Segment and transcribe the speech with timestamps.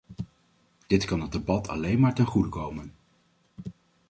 [0.87, 2.93] Dit kan het debat alleen maar ten goede komen.